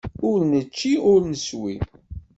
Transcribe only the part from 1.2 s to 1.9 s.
neswi.